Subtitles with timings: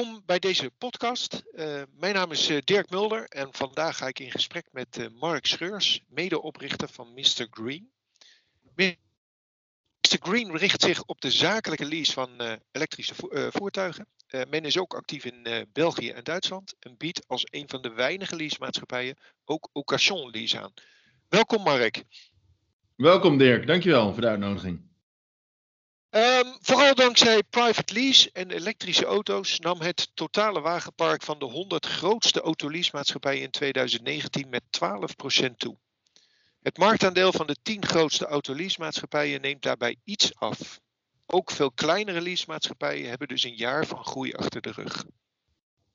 [0.00, 1.42] welkom bij deze podcast.
[1.54, 5.06] Uh, mijn naam is uh, Dirk Mulder en vandaag ga ik in gesprek met uh,
[5.18, 7.46] Mark Scheurs, medeoprichter van Mr.
[7.50, 7.90] Green.
[8.74, 8.96] Mr.
[10.20, 14.06] Green richt zich op de zakelijke lease van elektrische vo voertuigen.
[14.30, 18.36] men is ook actief in België en Duitsland en biedt als een van de weinige
[18.36, 20.72] leasemaatschappijen ook occasion lease aan.
[21.28, 22.02] Welkom Mark.
[22.96, 24.89] Welkom Dirk, dankjewel voor de uitnodiging.
[26.10, 31.86] Um, vooral dankzij private lease en elektrische auto's nam het totale wagenpark van de 100
[31.86, 34.62] grootste autoleasemaatschappijen in 2019 met
[35.46, 35.78] 12% toe.
[36.62, 40.80] Het marktaandeel van de 10 grootste autoleasemaatschappijen neemt daarbij iets af.
[41.26, 45.04] Ook veel kleinere leasemaatschappijen hebben dus een jaar van groei achter de rug.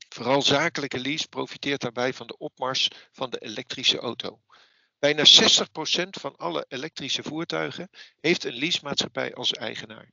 [0.10, 4.40] Vooral zakelijke lease profiteert daarbij van de opmars van de elektrische auto.
[5.06, 7.90] Bijna 60% van alle elektrische voertuigen
[8.20, 10.12] heeft een leasemaatschappij als eigenaar.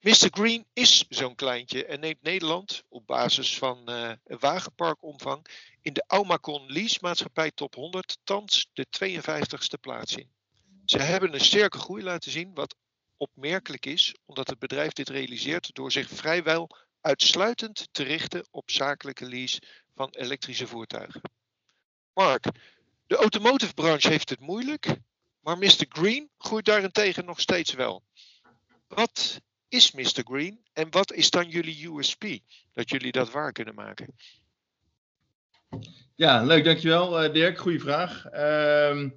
[0.00, 0.28] Mr.
[0.30, 5.46] Green is zo'n kleintje en neemt Nederland op basis van uh, wagenparkomvang
[5.80, 10.30] in de Aumacon leasemaatschappij top 100 thans de 52ste plaats in.
[10.84, 12.76] Ze hebben een sterke groei laten zien, wat
[13.16, 19.26] opmerkelijk is, omdat het bedrijf dit realiseert door zich vrijwel uitsluitend te richten op zakelijke
[19.26, 19.62] lease
[19.94, 21.20] van elektrische voertuigen.
[22.12, 22.44] Mark,
[23.06, 24.96] de automotive branche heeft het moeilijk,
[25.40, 25.86] maar Mr.
[25.88, 28.02] Green groeit daarentegen nog steeds wel.
[28.88, 30.22] Wat is Mr.
[30.24, 32.24] Green en wat is dan jullie USP
[32.72, 34.14] dat jullie dat waar kunnen maken?
[36.14, 37.58] Ja, leuk, dankjewel uh, Dirk.
[37.58, 38.26] Goeie vraag.
[38.32, 39.08] Uh,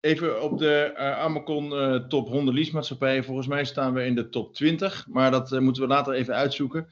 [0.00, 3.24] even op de uh, top 100 leasemaatschappijen.
[3.24, 6.88] Volgens mij staan we in de top 20, maar dat moeten we later even uitzoeken.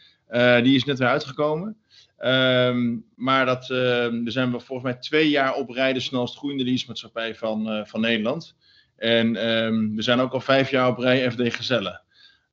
[0.62, 1.76] die is net weer uitgekomen.
[2.18, 6.36] Um, maar dat, uh, daar zijn we volgens mij twee jaar op rij de snelst
[6.36, 8.56] groeiende leasemaatschappij van, uh, van Nederland.
[8.96, 12.02] En um, we zijn ook al vijf jaar op rij FD Gezellen.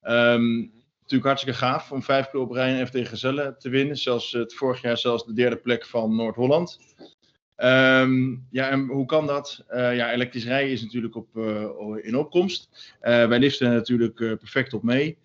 [0.03, 0.71] Um,
[1.01, 3.97] natuurlijk hartstikke gaaf om vijf keer op rij een FD Gezellen te winnen.
[3.97, 6.79] Zelfs het vorig jaar zelfs de derde plek van Noord-Holland.
[8.50, 9.63] ja, en hoe kan dat?
[9.69, 11.66] Uh, ja, elektrisch rijden is natuurlijk op, uh,
[12.01, 12.91] in opkomst.
[13.00, 15.17] Wij liften er natuurlijk perfect op mee.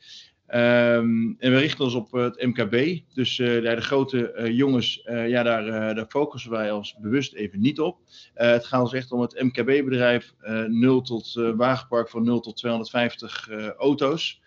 [0.49, 3.01] Um, en we richten ons op het MKB.
[3.15, 7.81] Dus uh, de grote uh, jongens, ja, daar, daar, focussen wij ons bewust even niet
[7.81, 7.99] op.
[8.35, 10.35] het gaat ons echt om het MKB-bedrijf,
[10.69, 13.49] 0 tot wagenpark van 0 tot 250
[13.79, 14.41] auto's.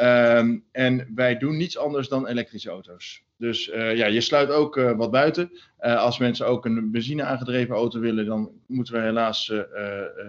[0.00, 3.22] Um, en wij doen niets anders dan elektrische auto's.
[3.36, 5.50] Dus ja, je sluit ook wat buiten.
[5.78, 9.52] Als mensen ook een benzine aangedreven auto willen, dan moeten we helaas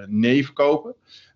[0.07, 0.95] nee verkopen.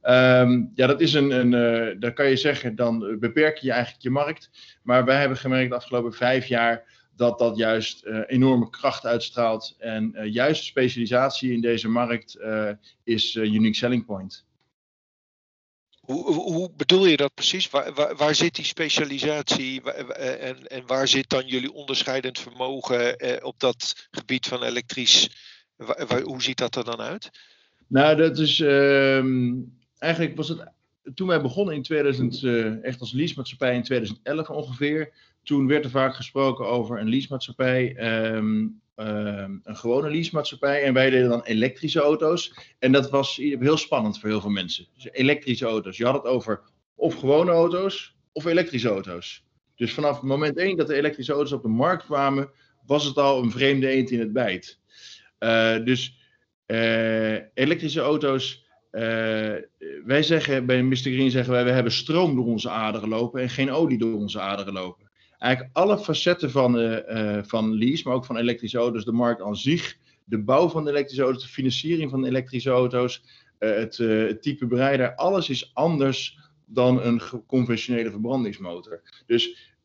[0.09, 4.09] Um, ja, dat is een, een daar kan je zeggen, dan beperk je eigenlijk je
[4.09, 4.49] markt.
[4.83, 6.83] Maar wij hebben gemerkt de afgelopen vijf jaar
[7.15, 9.75] dat dat juist enorme kracht uitstraalt.
[9.79, 12.39] En juist specialisatie in deze markt
[13.03, 14.47] is unique selling point.
[16.07, 17.69] Hoe, hoe, bedoel je dat precies?
[17.69, 23.17] Waar, waar, waar zit die specialisatie eh, en, en, waar zit dan jullie onderscheidend vermogen
[23.17, 25.29] eh, op dat gebied van elektrisch?
[25.75, 27.29] Waar, hoe ziet dat er dan uit?
[27.87, 29.23] Nou, dat is uh,
[29.97, 30.71] eigenlijk was het
[31.13, 35.13] toen wij begonnen in 2000, uh, eh, echt als leasemaatschappij in 2011 ongeveer.
[35.43, 37.95] Toen werd er vaak gesproken over een leasemaatschappij.
[38.35, 42.53] Um, een gewone leasemaatschappij en wij deden dan elektrische auto's.
[42.79, 44.87] En dat was heel spannend voor heel veel mensen.
[44.93, 45.97] Dus elektrische auto's.
[45.97, 46.61] Je had het over
[46.95, 49.45] of gewone auto's of elektrische auto's.
[49.75, 52.49] Dus vanaf het moment één dat de elektrische auto's op de markt kwamen,
[52.85, 54.79] was het al een vreemde eend in het bijt.
[55.39, 56.17] Uh, dus
[56.67, 58.66] uh, elektrische auto's.
[58.91, 59.01] Uh,
[60.05, 60.95] wij zeggen bij Mr.
[60.95, 64.39] Green zeggen wij, we hebben stroom door onze aderen lopen en geen olie door onze
[64.39, 69.11] aderen lopen eigenlijk alle facetten van, uh, van lease, maar ook van elektrische auto's, de
[69.11, 73.23] markt aan zich, de bouw van de elektrische auto's, de financiering van elektrische auto's,
[73.57, 79.01] het, het, type bereider, alles is anders dan een conventionele verbrandingsmotor.
[79.25, 79.75] Dus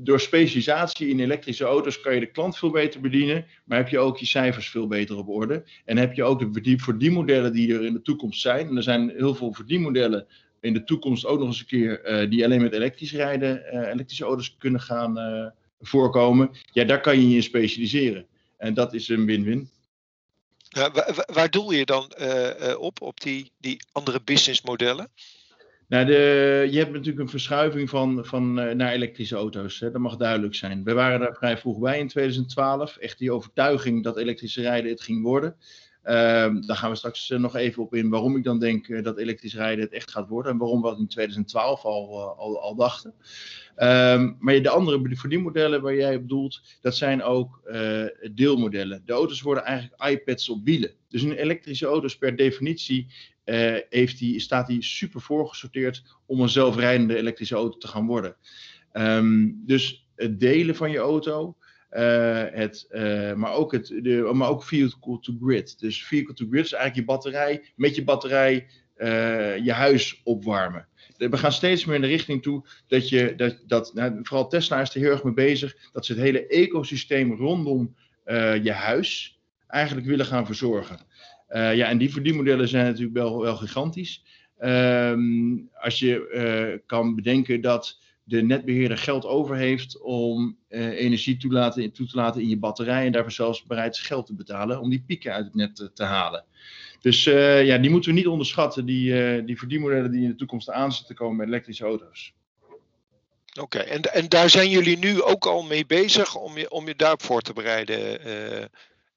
[0.00, 3.98] door specialisatie in elektrische auto's kan je de klant veel beter bedienen, maar heb je
[3.98, 5.64] ook je cijfers veel beter op orde.
[5.84, 8.68] En heb je ook de verdienmodellen die er in de toekomst zijn.
[8.68, 10.26] En er zijn heel veel verdienmodellen
[10.60, 13.88] in de toekomst ook nog eens een keer uh, die alleen met elektrisch rijden, uh,
[13.88, 15.46] elektrische auto's kunnen gaan uh,
[15.80, 16.50] voorkomen.
[16.72, 18.26] Ja, daar kan je je in specialiseren.
[18.56, 19.70] En dat is een win-win.
[21.32, 22.12] Waar, doel je dan
[22.78, 25.10] op, op die, die andere businessmodellen?
[25.88, 29.80] Nou, je hebt natuurlijk een verschuiving van, van, naar elektrische auto's.
[29.80, 29.90] Hè?
[29.90, 30.84] Dat mag duidelijk zijn.
[30.84, 32.96] We waren daar vrij vroeg bij in 2012.
[32.96, 35.56] Echt die overtuiging dat elektrische rijden het ging worden.
[36.04, 39.02] Um, daar gaan we straks uh, nog even op in waarom ik dan denk uh,
[39.02, 42.74] dat elektrisch rijden het echt gaat worden en waarom we dat in 2012 al, al,
[42.74, 43.14] dachten.
[43.76, 47.60] Um, maar de andere verdienmodellen waar jij bedoelt, dat zijn ook
[48.32, 49.02] deelmodellen.
[49.04, 50.90] De auto's worden eigenlijk iPads op wielen.
[51.08, 53.06] Dus een elektrische auto is per definitie
[53.88, 58.36] heeft die, staat die super voorgesorteerd om een zelfrijdende elektrische auto te gaan worden.
[58.92, 61.56] Um, dus het delen van je auto.
[61.90, 62.86] het,
[63.36, 65.78] maar, ook het, de, maar ook vehicle to grid.
[65.78, 68.68] Dus vehicle to grid is eigenlijk je batterij, met je batterij
[69.62, 73.94] je huis opwarmen we gaan steeds meer in de richting toe dat je, dat, dat
[73.94, 77.96] nou, vooral Tesla is er heel erg mee bezig, dat ze het hele ecosysteem rondom
[78.62, 80.98] je huis eigenlijk willen gaan verzorgen.
[81.50, 84.24] Uh, ja, en die verdienmodellen zijn natuurlijk wel, wel gigantisch.
[84.60, 91.52] Um, als je uh, kan bedenken dat de netbeheerder geld over heeft om energie toe,
[91.52, 94.80] laten, toe te laten in je batterij en daarvoor zelfs bereid is geld te betalen
[94.80, 96.44] om die pieken uit het net te, halen.
[97.00, 100.92] Dus ja, die moeten we niet onderschatten, die, die verdienmodellen die in de toekomst aan
[100.92, 102.32] zitten komen met elektrische auto's.
[103.60, 106.96] Oké, en, en daar zijn jullie nu ook al mee bezig om je, om je
[106.96, 108.20] daarop voor te bereiden?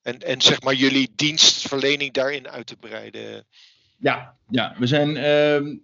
[0.02, 3.46] En, en zeg maar jullie dienstverlening daarin uit te breiden?
[3.98, 5.78] Ja, ja we zijn ehm,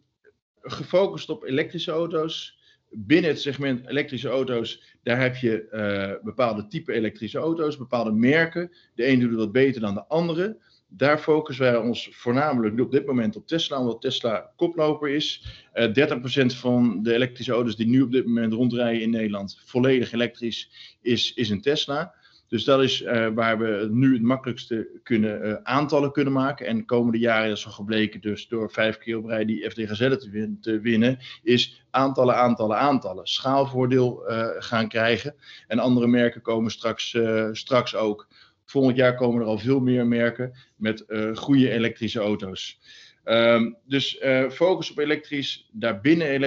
[0.61, 2.55] gefocust op elektrische auto's.
[2.89, 8.71] Binnen het segment elektrische auto's, daar heb je bepaalde type elektrische auto's, bepaalde merken.
[8.95, 10.57] De een doet het wat beter dan de andere.
[10.89, 15.45] Daar focussen wij ons voornamelijk op dit moment op Tesla, omdat Tesla koploper is.
[15.73, 19.59] Uh, eh, 30% van de elektrische auto's die nu op dit moment rondrijden in Nederland,
[19.65, 20.71] volledig elektrisch,
[21.01, 22.13] is, is een Tesla.
[22.47, 26.65] Dus dat is uh, waar we nu het makkelijkste kunnen, uh, aantallen kunnen maken.
[26.65, 29.79] En de komende jaren is al gebleken, dus door vijf keer op rij die FD
[29.79, 33.27] Gazelle te, te, winnen, is aantallen, aantallen, aantallen.
[33.27, 34.23] Schaalvoordeel
[34.59, 35.35] gaan krijgen.
[35.67, 37.17] En andere merken komen straks,
[37.51, 38.27] straks ook.
[38.65, 42.79] Volgend jaar komen er al veel meer merken met goede elektrische auto's.
[43.25, 44.19] Um, dus
[44.51, 46.46] focus op elektrisch, daarbinnen elektrisch.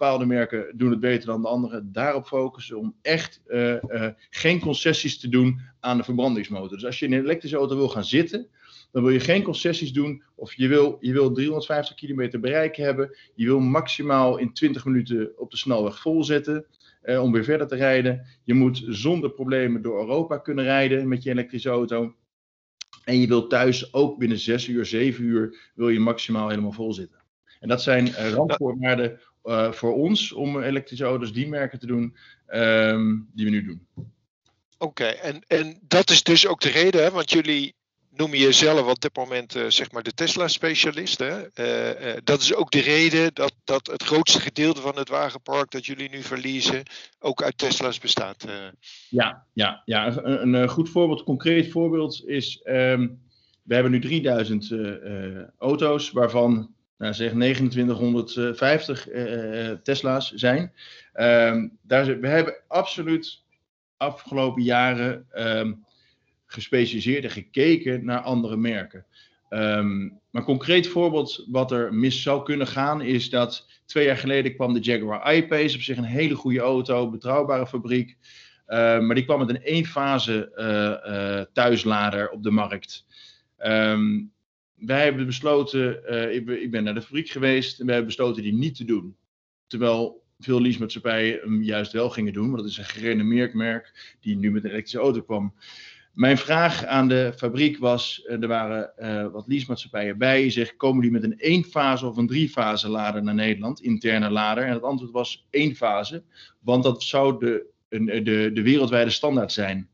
[0.00, 1.90] Bepaalde merken doen het beter dan de andere.
[1.90, 3.76] Daarop focussen om echt uh,
[4.30, 6.76] geen concessies te doen aan de verbrandingsmotor.
[6.76, 8.48] Dus als je in een elektrische auto wil gaan zitten,
[8.92, 10.22] dan wil je geen concessies doen.
[10.34, 13.16] Of je wil, je wil 350 kilometer bereik hebben.
[13.34, 16.66] Je wil maximaal in 20 minuten op de snelweg volzetten
[17.02, 18.26] eh, om weer verder te rijden.
[18.44, 22.14] Je moet zonder problemen door Europa kunnen rijden met je elektrische auto.
[23.04, 26.92] En je wilt thuis ook binnen 6 uur, 7 uur, wil je maximaal helemaal vol
[26.92, 27.18] zitten.
[27.60, 32.16] En dat zijn uh, randvoorwaarden uh, voor ons om elektrische auto's die merken te doen
[32.48, 33.86] um, die we nu doen.
[34.78, 37.74] Oké, en, en dat is dus ook de reden, hè, want jullie
[38.10, 41.20] noem je jezelf op dit moment uh, zeg maar de Tesla-specialist.
[41.20, 45.70] Uh, uh, dat is ook de reden dat, dat het grootste gedeelte van het wagenpark
[45.70, 46.82] dat jullie nu verliezen
[47.18, 48.46] ook uit Tesla's bestaat.
[49.08, 53.20] Ja, ja, ja een, een, goed voorbeeld, concreet voorbeeld is, um,
[53.62, 54.74] we hebben nu 3000
[55.58, 59.08] auto's waarvan nou, zeg 2950
[59.82, 60.72] Tesla's zijn.
[61.14, 63.42] Um, daar, we hebben absoluut
[63.96, 65.84] afgelopen jaren um,
[66.46, 69.06] gespecialiseerd en gekeken naar andere merken.
[69.50, 74.54] Um, maar concreet voorbeeld wat er mis zou kunnen gaan is dat twee jaar geleden
[74.54, 78.16] kwam de Jaguar I-Pace, op zich een hele goede auto, betrouwbare fabriek.
[78.66, 83.06] Maar die kwam met een eenfase uh, thuislader op de markt.
[84.80, 88.42] Wij hebben besloten, eh, ik, ik, ben naar de fabriek geweest en wij hebben besloten
[88.42, 89.16] die niet te doen.
[89.66, 94.36] Terwijl veel leasemaatschappijen hem juist wel gingen doen, want dat is een gerenommeerd merk die
[94.36, 95.54] nu met een elektrische auto kwam.
[96.12, 100.44] Mijn vraag aan de fabriek was: eh, er waren uh, wat leasemaatschappijen bij.
[100.44, 104.64] Je zegt: komen die met een eenfase of een driefase lader naar Nederland, interne lader?
[104.64, 106.22] En het antwoord was één fase,
[106.58, 107.66] want dat zou de,
[108.22, 109.88] de, de wereldwijde standaard zijn.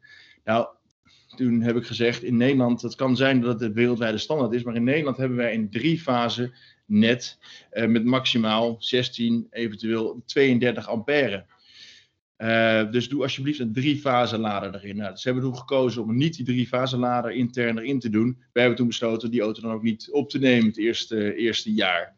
[0.45, 0.67] Nou,
[1.37, 4.63] toen heb ik gezegd: in Nederland, het kan zijn dat het de wereldwijde standaard is,
[4.63, 6.53] maar in Nederland hebben wij een driefase
[6.87, 7.39] net
[7.73, 11.47] uh, met maximaal 16, eventueel 32 ampère.
[12.39, 14.97] Uh, dus doe alsjeblieft een drie-fase lader erin.
[14.97, 18.37] Nou, dus hebben toen gekozen om niet die drie-fase lader intern erin te doen.
[18.53, 21.73] Wij hebben toen besloten die auto dan ook niet op te nemen het eerste, eerste
[21.73, 22.15] jaar.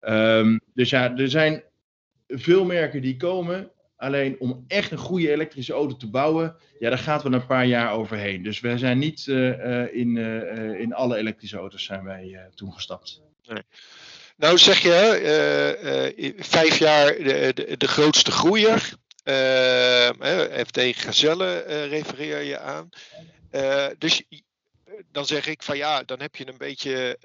[0.00, 1.62] Um, dus ja, er zijn
[2.26, 3.70] veel merken die komen.
[4.06, 7.66] Alleen om echt een goede elektrische auto te bouwen, ja, daar gaat we een paar
[7.66, 8.42] jaar overheen.
[8.42, 10.16] Dus wij zijn niet uh, uh, in,
[10.78, 13.20] in alle elektrische auto's zijn wij toen gestapt.
[13.44, 13.62] Nee.
[14.36, 18.94] Nou zeg je, vijf jaar de, de, de grootste groeier.
[19.26, 20.08] Uh,
[20.66, 22.88] FD Gazelle uh, refereer je aan.
[23.52, 24.22] Uh, dus
[25.12, 27.18] dan zeg ik van ja, dan heb je een beetje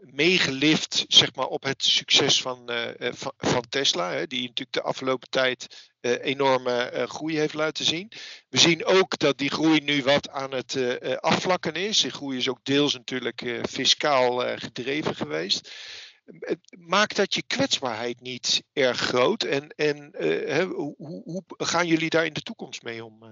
[0.00, 4.12] meegelift zeg maar, op het succes van, van, van, Tesla.
[4.12, 5.90] Hè, die natuurlijk de afgelopen tijd
[6.22, 8.12] enorme groei heeft laten zien.
[8.48, 12.00] We zien ook dat die groei nu wat aan het afvlakken is.
[12.00, 15.70] Die groei is ook deels natuurlijk fiscaal gedreven geweest
[16.78, 19.42] maakt dat je kwetsbaarheid niet erg groot?
[19.42, 20.14] En, en
[20.68, 20.94] hoe,
[21.24, 23.22] hoe, gaan jullie daar in de toekomst mee om?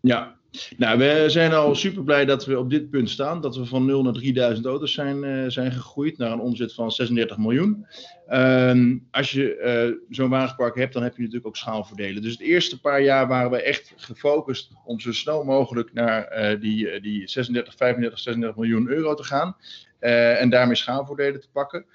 [0.00, 0.38] Ja,
[0.76, 3.40] nou, we zijn al super blij dat we op dit punt staan.
[3.40, 6.92] Dat we van 0 naar 3000 auto's zijn, uh, zijn gegroeid naar een omzet van
[6.92, 7.86] 36 miljoen.
[8.28, 9.58] Uh, als je
[9.90, 12.22] uh, zo'n wagenpark hebt, dan heb je natuurlijk ook schaalvoordelen.
[12.22, 16.60] Dus het eerste paar jaar waren we echt gefocust om zo snel mogelijk naar uh,
[16.60, 19.56] die, die 36, 35, 36 miljoen euro te gaan.
[19.98, 21.86] en daarmee schaalvoordelen te pakken.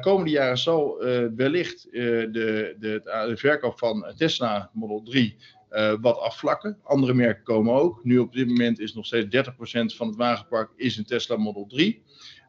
[0.00, 0.98] komende jaren zal
[1.36, 5.36] wellicht de, de, verkoop van Tesla Model 3
[5.70, 6.78] uh, wat afvlakken.
[6.82, 8.04] Andere merken komen ook.
[8.04, 9.50] Nu op dit moment is nog steeds 30%
[9.96, 12.02] van het wagenpark is een Tesla Model 3.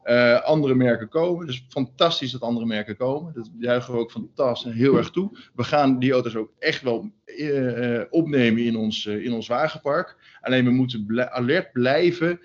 [0.04, 1.46] Uh, eh, andere merken komen.
[1.46, 3.32] Dus fantastisch dat andere merken komen.
[3.34, 5.38] Dat juichen we ook fantastisch heel erg toe.
[5.54, 10.16] We gaan die auto's ook echt wel uh, opnemen in ons, in ons wagenpark.
[10.40, 12.40] Alleen we moeten alert blijven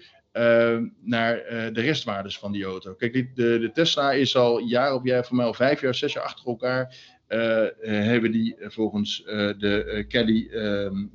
[1.02, 1.36] naar
[1.74, 2.94] de restwaardes van die auto.
[2.94, 6.14] Kijk, de, de Tesla is al jaar op jaar, voor mij al vijf jaar, zes
[6.14, 6.96] jaar achter elkaar
[7.28, 11.06] hebben die volgens uh, de Kelly ehm,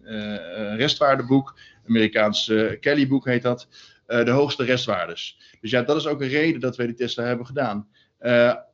[0.77, 3.69] restwaardeboek, Amerikaans Kelly boek heet dat,
[4.07, 5.39] de hoogste restwaardes.
[5.61, 7.89] Dus ja, dat is ook een reden dat wij die Tesla hebben gedaan.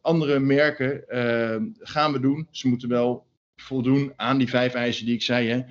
[0.02, 2.48] andere merken ehm, gaan we doen.
[2.50, 3.26] Ze moeten wel
[3.56, 5.48] voldoen aan die vijf eisen die ik zei.
[5.48, 5.62] Hè.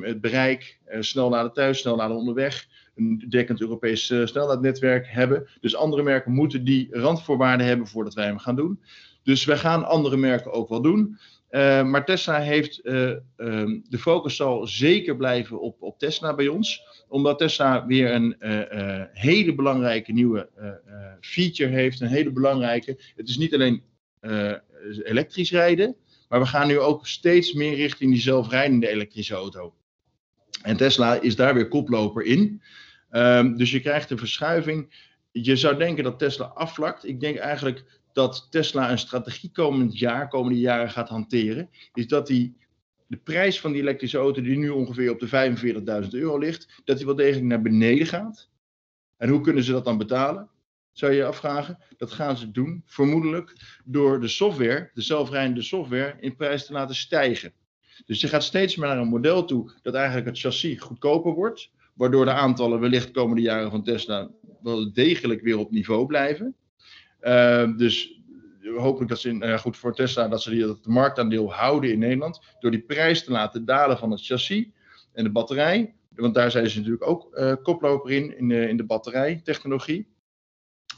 [0.00, 5.48] het bereik, snel naar thuis, snel naar de onderweg, een dekkend Europees snelheidnetwerk hebben.
[5.60, 8.80] Dus andere merken moeten die randvoorwaarden hebben voordat wij hem gaan doen.
[9.22, 11.18] Dus we gaan andere merken ook wel doen.
[11.50, 16.48] Uh, maar Tesla heeft, uh, um, de focus zal zeker blijven op, op Tesla bij
[16.48, 16.82] ons.
[17.08, 20.48] Omdat Tesla weer een uh, hele belangrijke nieuwe
[21.20, 22.00] feature heeft.
[22.00, 22.98] Een hele belangrijke.
[23.16, 23.82] Het is niet alleen
[25.02, 25.96] elektrisch rijden.
[26.28, 29.74] Maar we gaan nu ook steeds meer richting die zelfrijdende elektrische auto.
[30.62, 32.62] En Tesla is daar weer koploper in.
[33.10, 35.06] Um, dus je krijgt een verschuiving.
[35.30, 37.06] Je zou denken dat Tesla afvlakt.
[37.06, 42.26] Ik denk eigenlijk dat Tesla een strategie komend jaar, komende jaren gaat hanteren, is dat
[42.26, 42.56] die
[43.06, 46.96] de prijs van die elektrische auto, die nu ongeveer op de 45.000 euro ligt, dat
[46.96, 48.48] die wel degelijk naar beneden gaat.
[49.16, 50.48] En hoe kunnen ze dat dan betalen?
[50.92, 51.78] Zou je je afvragen?
[51.96, 56.96] Dat gaan ze doen, vermoedelijk, door de software, de zelfrijdende software, in prijs te laten
[56.96, 57.52] stijgen.
[58.06, 61.70] Dus je gaat steeds meer naar een model toe dat eigenlijk het chassis goedkoper wordt,
[61.94, 64.30] waardoor de aantallen wellicht komende jaren van Tesla
[64.62, 66.56] wel degelijk weer op niveau blijven.
[67.22, 68.20] Uh, dus
[68.76, 72.40] hopelijk dat ze, uh, goed voor Tesla, dat ze dat marktaandeel houden in Nederland.
[72.60, 74.66] Door die prijs te laten dalen van het chassis
[75.12, 75.94] en de batterij.
[76.14, 80.08] Want daar zijn ze natuurlijk ook uh, koploper in, in de, batterijtechnologie.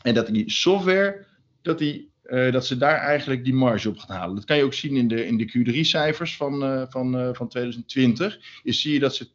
[0.02, 1.26] En dat die software,
[1.62, 2.12] dat, die,
[2.50, 4.34] dat ze daar eigenlijk die marge op gaan halen.
[4.34, 8.38] Dat kan je ook zien in de, in de Q3-cijfers van, van, van 2020.
[8.62, 9.28] Is zie je dat ze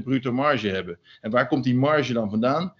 [0.00, 0.98] 22% bruto marge hebben.
[1.20, 2.74] En waar komt die marge dan vandaan?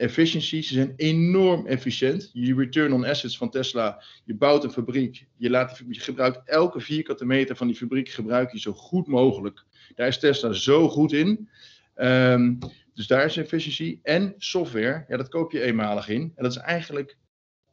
[0.00, 0.62] Efficiency.
[0.62, 2.30] Ze zijn enorm efficiënt.
[2.32, 4.02] Je return on assets van Tesla.
[4.24, 5.26] Je bouwt een fabriek.
[5.36, 9.64] Je, laat, je gebruikt elke vierkante meter van die fabriek gebruik je zo goed mogelijk.
[9.94, 11.48] Daar is Tesla zo goed in.
[11.96, 12.58] Um,
[12.94, 13.98] dus daar is efficiency.
[14.02, 16.32] En software, ja, dat koop je eenmalig in.
[16.36, 17.16] En dat is eigenlijk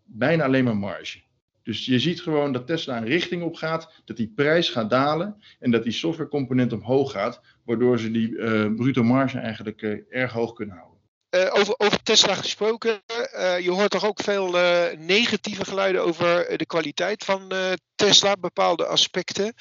[0.05, 1.21] bijna alleen maar marge.
[1.63, 5.41] Dus je ziet gewoon dat Tesla een richting op gaat, dat die prijs gaat dalen
[5.59, 10.31] en dat die softwarecomponent omhoog gaat, waardoor ze die uh, bruto marge eigenlijk uh, erg
[10.31, 10.96] hoog kunnen houden.
[11.31, 13.01] Uh, over, over, Tesla gesproken,
[13.35, 17.51] uh, je hoort toch ook veel uh, negatieve geluiden over de kwaliteit van
[17.95, 19.53] Tesla, bepaalde aspecten.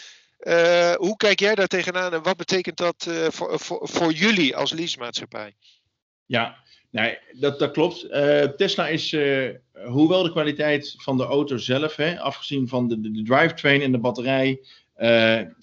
[0.96, 5.54] hoe kijk jij daar tegenaan en wat betekent dat voor, voor, voor, jullie als leasemaatschappij?
[6.26, 6.56] Ja,
[6.90, 8.00] nee, dat, dat klopt.
[8.56, 9.16] Tesla is,
[9.86, 13.92] hoewel de kwaliteit van de auto zelf, hè, afgezien van de, de, de drivetrain en
[13.92, 14.60] de batterij,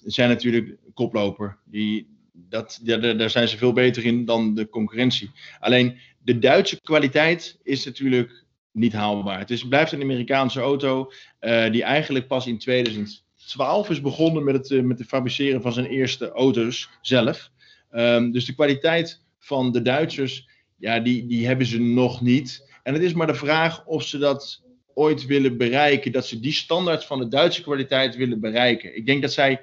[0.04, 1.58] zijn natuurlijk koploper.
[1.64, 5.30] Die, dat, ja, daar zijn ze veel beter in dan de concurrentie.
[5.60, 9.38] Alleen de Duitse kwaliteit is natuurlijk niet haalbaar.
[9.38, 14.54] Het is, blijft een Amerikaanse auto uh, die eigenlijk pas in 2012 is begonnen met
[14.54, 17.50] het, uh, met het fabriceren van zijn eerste auto's zelf.
[17.92, 20.48] Um, dus de kwaliteit van de Duitsers,
[20.78, 22.72] ja, die, die hebben ze nog niet.
[22.82, 24.62] En het is maar de vraag of ze dat
[24.94, 28.96] ooit willen bereiken, dat ze die standaard van de Duitse kwaliteit willen bereiken.
[28.96, 29.60] Ik denk dat zij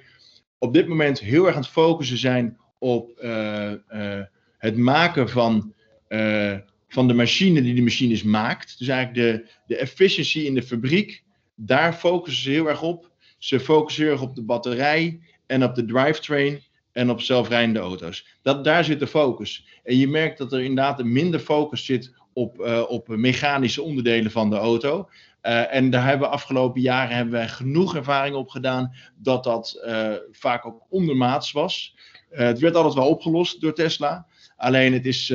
[0.62, 4.22] op dit moment heel erg aan het focussen zijn op uh, uh,
[4.58, 5.74] het maken van,
[6.10, 8.80] uh, van de machine die de machines maakt.
[8.80, 11.24] Dus eigenlijk de, de efficiency in de fabriek.
[11.56, 13.12] Daar focussen ze heel erg op.
[13.38, 18.28] Ze focussen erg op de batterij en op de drivetrain en op zelfrijdende auto's.
[18.42, 19.68] Dat, daar zit de focus.
[19.84, 24.56] En je merkt dat er inderdaad minder focus zit op, op mechanische onderdelen van de
[24.56, 25.10] auto.
[25.44, 29.82] Uh, en daar hebben we afgelopen jaren hebben wij genoeg ervaring op gedaan dat dat
[29.86, 31.96] uh, vaak ook ondermaats was.
[32.32, 34.26] Uh, het werd altijd wel opgelost door Tesla.
[34.56, 35.28] Alleen het is,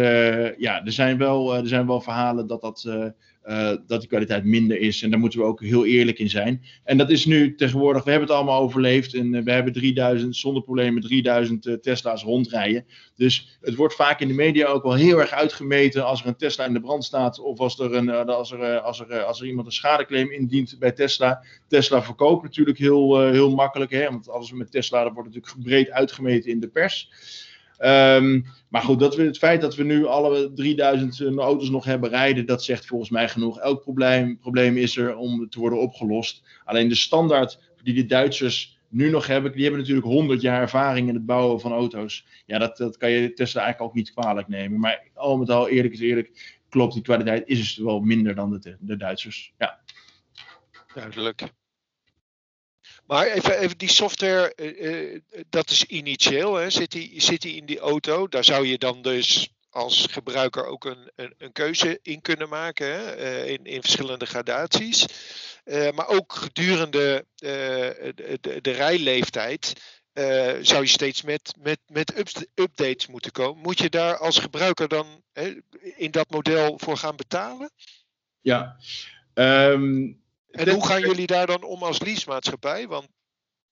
[0.59, 2.89] ja, er zijn, wel, er zijn wel verhalen dat dat
[3.47, 5.03] uh, dat de kwaliteit minder is.
[5.03, 6.65] En daar moeten we ook heel eerlijk in zijn.
[6.85, 9.15] En dat is nu tegenwoordig, we hebben het allemaal overleefd.
[9.15, 12.87] En uh, we hebben 3000, zonder problemen 3000 uh, Tesla's rondrijden.
[13.17, 16.37] Dus het wordt vaak in de media ook wel heel erg uitgemeten als er een
[16.37, 17.41] Tesla in de brand staat.
[17.41, 20.93] Of als er, een, als er, als er, als er iemand een schadeclaim indient bij
[20.93, 21.45] Tesla.
[21.69, 23.91] Tesla verkoopt natuurlijk heel, heel makkelijk.
[23.91, 24.05] Hè?
[24.05, 27.11] Want alles met Tesla dat wordt natuurlijk breed uitgemeten in de pers.
[27.79, 31.85] Um, maar goed, dat we, het feit dat we nu alle 3000 eh, auto's nog
[31.85, 33.59] hebben rijden, dat zegt volgens mij genoeg.
[33.59, 36.43] Elk probleem, probleem is er om te worden opgelost.
[36.65, 41.09] Alleen de standaard die de Duitsers nu nog hebben, die hebben natuurlijk 100 jaar ervaring
[41.09, 42.27] in het bouwen van auto's.
[42.47, 44.81] Ja, dat, dat kan je Tesla eigenlijk ook niet kwalijk nemen.
[44.81, 48.51] Maar al met al, eerlijk is eerlijk, klopt die kwaliteit is dus wel minder dan
[48.51, 49.53] de, de Duitsers.
[49.59, 49.81] Ja.
[50.95, 51.43] Duidelijk.
[53.07, 56.71] Maar even, die software, uh, uh, dat is initieel, hè?
[56.71, 58.29] Zit, die, zit in die auto?
[58.29, 62.87] Daar zou je dan dus als gebruiker ook een, een, een keuze in kunnen maken,
[62.87, 63.19] hè?
[63.19, 65.07] Uh, in, in verschillende gradaties.
[65.95, 69.73] maar ook gedurende de, de, rijleeftijd
[70.61, 73.63] zou je steeds met, met, met updates moeten komen.
[73.63, 75.23] Moet je daar als gebruiker dan
[75.97, 77.71] in dat model voor gaan betalen?
[78.41, 78.77] Ja,
[79.35, 80.25] um,
[80.57, 82.87] en hoe gaan jullie daar dan om als leasemaatschappij?
[82.87, 83.09] Want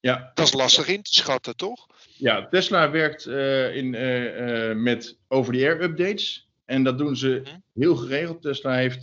[0.01, 0.31] ja.
[0.35, 1.87] dat is lastig in te schatten, toch?
[2.17, 6.49] Ja, Tesla werkt uh, in, uh, uh, met over-the-air updates.
[6.65, 7.57] En dat doen ze mhm.
[7.75, 8.43] heel geregeld.
[8.43, 9.03] Tesla heeft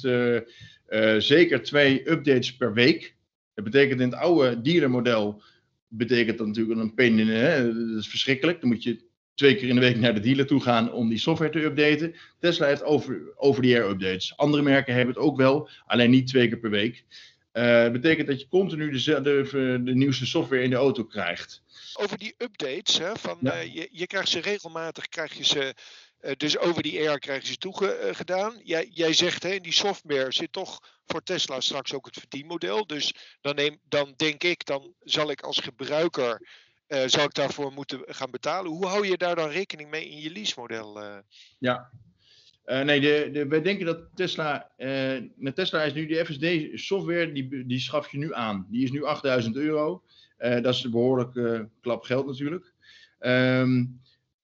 [1.23, 3.15] zeker twee updates per week.
[3.53, 5.41] Dat betekent in het oude dierenmodel
[5.93, 7.73] betekent dat natuurlijk een pain in hè?
[7.73, 8.61] Dat is verschrikkelijk.
[8.61, 11.17] Dan moet je twee keer in de week naar de dealer toe gaan om die
[11.17, 12.15] software te updaten.
[12.39, 14.37] Tesla heeft over, over-the-air updates.
[14.37, 17.05] Andere merken hebben het ook wel, alleen niet twee keer per week.
[17.53, 21.61] Uh, betekent dat je continu de, de, de, nieuwste software in de auto krijgt.
[21.93, 25.73] Over die updates, hè, van, uh, je, je, krijgt ze regelmatig, krijg je ze,
[26.21, 28.61] uh, dus over die air krijg je ze toegedaan.
[28.63, 32.87] Jij, jij zegt, hè, in die software zit toch voor Tesla straks ook het verdienmodel.
[32.87, 36.47] Dus dan, neem, dan denk ik, dan zal ik als gebruiker,
[37.05, 38.71] zal ik daarvoor moeten gaan betalen.
[38.71, 41.21] Hoe hou je daar dan rekening mee in je leasemodel?
[41.57, 41.89] Ja,
[42.71, 44.69] uh, nee, de, de, wij denken dat Tesla.
[44.77, 48.65] Uh, Tesla is nu die FSD-software, die, die schaf je nu aan.
[48.69, 50.03] Die is nu 8000 euro.
[50.39, 52.73] Uh, dat is een behoorlijk klap geld natuurlijk.
[53.19, 53.99] Um,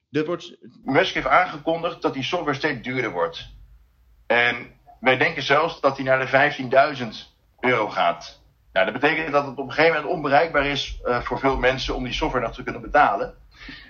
[0.10, 0.58] wordt...
[0.84, 3.56] Musk heeft aangekondigd dat die software steeds duurder wordt.
[4.28, 4.56] En
[5.00, 7.08] wij denken zelfs dat die naar de 15.000
[7.60, 8.42] euro gaat.
[8.74, 12.04] Nou, dat betekent dat het op een gegeven moment onbereikbaar is voor veel mensen om
[12.04, 13.34] die software nog te kunnen betalen.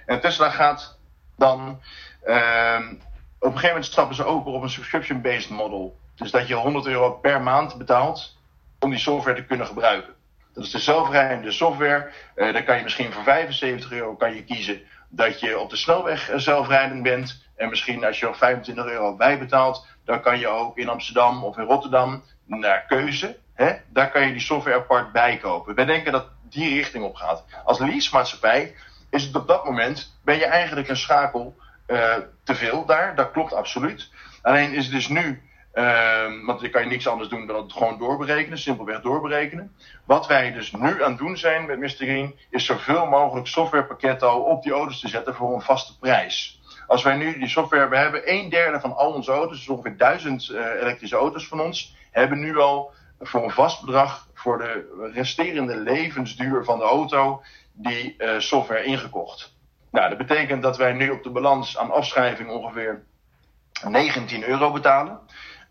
[0.06, 1.00] En Tesla gaat
[1.38, 1.82] dan
[2.24, 2.94] ehm,
[3.40, 5.98] een gegeven moment stappen ze over op een subscription-based model.
[6.16, 8.38] Dus dat je 100 euro per maand betaalt
[8.80, 10.14] om die software te kunnen gebruiken.
[10.54, 12.12] Dat is de zelfrijdende software.
[12.36, 15.76] Uh, dan kan je misschien voor 75 euro kan je kiezen dat je op de
[15.76, 17.46] snelweg eh, zelfrijdend bent.
[17.56, 21.58] En misschien als je nog 25 euro bijbetaalt, dan kan je ook in Amsterdam of
[21.58, 23.38] in Rotterdam naar keuze.
[23.54, 25.76] Hè, daar kan je die software apart bijkopen.
[25.76, 27.46] Wij denken dat die richting op gaat.
[27.64, 28.76] Als leasemaatschappij
[29.10, 31.56] is het op dat moment, ben je eigenlijk een schakel
[31.88, 33.16] uh, te veel daar.
[33.16, 34.10] Dat klopt absoluut.
[34.42, 35.42] Alleen is het dus nu,
[35.74, 39.76] uh, want je kan je niks anders doen dan het gewoon doorberekenen, simpelweg doorberekenen.
[40.06, 41.88] Wat wij dus nu aan het doen zijn met Mr.
[41.88, 46.62] Green, is zoveel mogelijk softwarepakketten op die auto's te zetten voor een vaste prijs.
[46.88, 49.98] Als wij nu die software, we hebben een derde van al onze auto's, dus ongeveer
[49.98, 55.10] duizend uh, elektrische auto's van ons, hebben nu al voor een vast bedrag voor de
[55.14, 57.42] resterende levensduur van de auto
[57.74, 59.56] die uh, software ingekocht.
[60.02, 63.04] Dat betekent dat wij nu op de balans aan afschrijving ongeveer
[63.88, 65.20] 19 euro betalen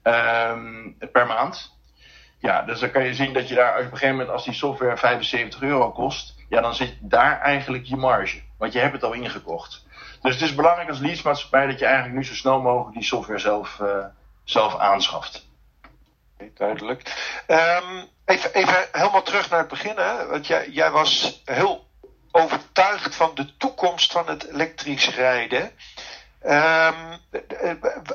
[0.03, 1.75] um, per maand.
[2.39, 4.55] Ja, dus dan kan je zien dat je daar op een gegeven moment, als die
[4.55, 8.43] software 75 euro kost, ja, dan zit daar eigenlijk je marge.
[8.59, 9.87] Want je hebt het al ingekocht.
[10.23, 13.39] Dus het is belangrijk als leasemaatschappij dat je eigenlijk nu zo snel mogelijk die software
[13.39, 14.05] zelf, uh,
[14.45, 15.49] zelf aanschaft.
[16.55, 17.03] Duidelijk.
[17.49, 19.97] Um, even, even helemaal terug naar het begin.
[19.97, 20.27] Hè?
[20.27, 21.86] Want jij, jij was heel
[22.37, 25.70] overtuigd van de toekomst van het elektrisch rijden.
[26.42, 27.18] Um,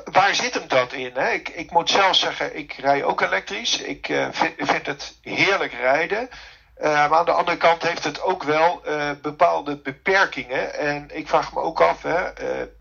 [0.04, 1.12] waar zit hem dat in?
[1.14, 1.30] Hè?
[1.30, 3.78] Ik, ik, moet zelf zeggen, ik rij ook elektrisch.
[3.78, 6.28] Ik uh, vind, het heerlijk rijden.
[6.80, 10.74] Maar aan de andere kant heeft het ook wel uh, bepaalde beperkingen.
[10.78, 12.30] En ik vraag me ook af, hè,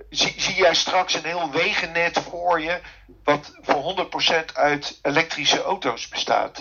[0.10, 2.80] zie, zie, jij straks een heel wegennet voor je...
[3.23, 4.10] wat voor
[4.51, 6.60] 100% uit elektrische auto's bestaat?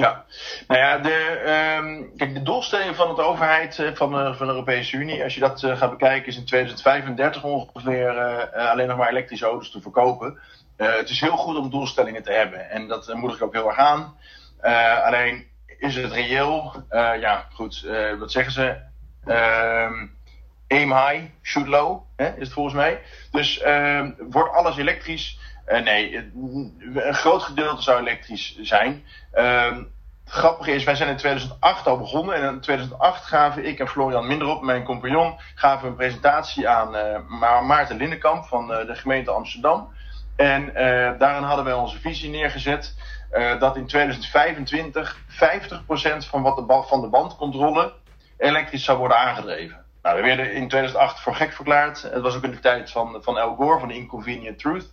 [0.00, 0.24] Ja,
[0.66, 1.40] nou ja, de,
[1.82, 5.34] um, kijk, de doelstelling van de overheid uh, van, uh, van de Europese Unie, als
[5.34, 8.20] je dat uh, gaat bekijken, is in 2035 ongeveer
[8.54, 10.38] alleen nog maar elektrische auto's te verkopen.
[10.76, 13.78] het is heel goed om doelstellingen te hebben en dat moedig ik ook heel erg
[13.78, 14.16] aan.
[15.04, 15.46] alleen
[15.78, 16.84] is het reëel?
[17.20, 17.86] ja, goed,
[18.18, 18.76] wat zeggen ze?
[20.68, 23.00] Ehm, aim high, shoot low, hè, is het volgens mij.
[23.30, 25.38] Dus ehm, wordt alles elektrisch?
[25.68, 26.16] Uh, nee,
[26.94, 29.04] een groot gedeelte zou elektrisch zijn.
[29.32, 29.76] Ehm,
[30.24, 32.34] het grappige is, wij zijn in 2008 al begonnen.
[32.34, 37.60] En in 2008 gaven ik en Florian Minderop, mijn compagnon, gaven een presentatie aan uh,
[37.60, 39.92] Maarten Lindenkamp van uh, de gemeente Amsterdam.
[40.36, 40.72] En
[41.18, 42.94] daarin hadden wij onze visie neergezet
[43.58, 47.92] dat in 2025 50% van wat de van de bandcontrole
[48.36, 49.87] elektrisch zou worden aangedreven.
[50.08, 52.02] Nou, we werden in 2008 voor gek verklaard.
[52.02, 54.92] Het was ook in de tijd van, van Al Gore, van Inconvenient Truth.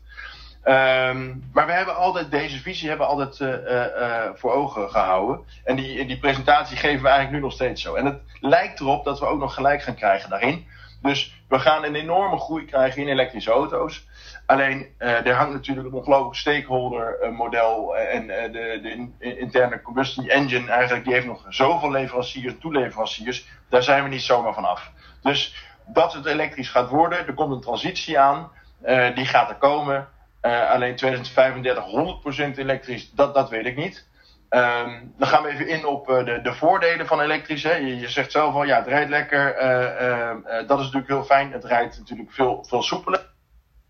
[0.63, 5.39] Um, maar we hebben altijd deze visie hebben altijd uh, uh, voor ogen gehouden.
[5.63, 7.93] En die, die presentatie geven we eigenlijk nu nog steeds zo.
[7.95, 10.65] En het lijkt erop dat we ook nog gelijk gaan krijgen daarin.
[11.01, 14.08] Dus we gaan een enorme groei krijgen in elektrische auto's.
[14.45, 17.97] Alleen er hangt natuurlijk een ongelooflijk stakeholder model.
[17.97, 18.80] En de,
[19.19, 23.47] de, interne combustion engine eigenlijk, die heeft nog zoveel leveranciers, toeleveranciers.
[23.69, 24.91] Daar zijn we niet zomaar van af.
[25.26, 28.52] Dus dat het elektrisch gaat worden, er komt een transitie aan.
[29.16, 30.08] die gaat er komen.
[30.46, 31.86] Uh, alleen 2035
[32.54, 34.08] 100% elektrisch, dat, dat weet ik niet.
[34.50, 37.64] Um, dan gaan we even in op uh, de, de voordelen van elektrisch.
[37.64, 37.74] Hè.
[37.76, 39.56] Je, zegt zelf al, ja, het rijdt lekker.
[40.68, 41.52] Dat is natuurlijk heel fijn.
[41.52, 43.30] Het rijdt natuurlijk veel, veel soepeler.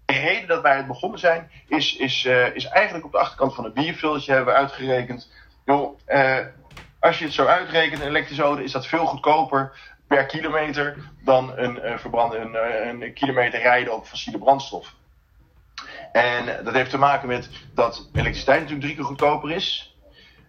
[0.05, 3.63] De reden dat wij het begonnen zijn, is, is, is eigenlijk op de achterkant van
[3.63, 5.31] het biervulletje hebben we uitgerekend.
[5.65, 5.99] Joh,
[6.99, 11.57] als je het zo uitrekent, een elektrische auto, is dat veel goedkoper per kilometer dan
[11.57, 14.93] een, verbranden, een, een kilometer rijden op fossiele brandstof.
[16.11, 19.95] En dat heeft te maken met dat elektriciteit natuurlijk drie keer goedkoper is.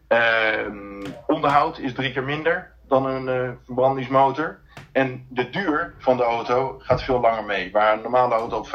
[0.08, 4.58] Uh, onderhoud is drie keer minder dan een uh, verbrandingsmotor.
[4.92, 7.70] En de duur van de auto gaat veel langer mee.
[7.72, 8.68] Waar een normale auto op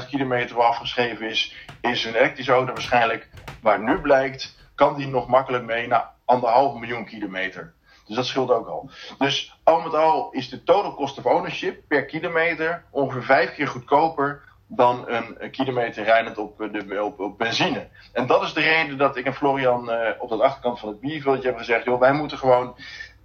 [0.00, 3.28] 500.000 kilometer afgeschreven is, is een elektrische auto waarschijnlijk,
[3.62, 7.72] waar nu blijkt, kan die nog makkelijk mee naar anderhalf miljoen kilometer.
[8.06, 8.90] Dus dat scheelt ook al.
[9.18, 13.68] Dus al met al is de total cost of ownership per kilometer ongeveer vijf keer
[13.68, 17.88] goedkoper dan een, kilometer rijdend op, eh, de, op, benzine.
[18.12, 21.00] En dat is de reden dat ik en Florian uh, op de achterkant van het
[21.00, 22.76] bierveldje hebben gezegd: joh, wij moeten gewoon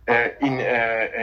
[0.06, 0.60] uh, in,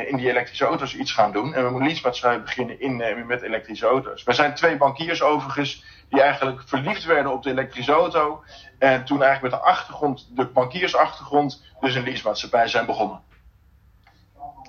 [0.09, 1.55] in die elektrische auto's iets gaan doen.
[1.55, 4.23] En we moeten leasemaatschappij beginnen in, met elektrische auto's.
[4.23, 8.43] Wij zijn twee bankiers overigens die eigenlijk verliefd werden op de elektrische auto.
[8.79, 13.21] En toen eigenlijk met de achtergrond, de bankiersachtergrond, dus een leasemaatschappij zijn begonnen.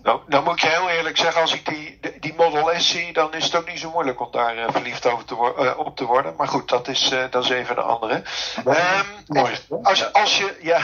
[0.03, 3.33] Nou, dan moet je heel eerlijk zeggen, als ik die, die Model S zie, dan
[3.33, 6.05] is het ook niet zo moeilijk om daar uh, verliefd over te uh, op te
[6.05, 6.35] worden.
[6.37, 8.23] Maar goed, dat is, uh, dat is even een andere.
[8.65, 9.37] Um,
[9.83, 10.81] als, als, je, ja,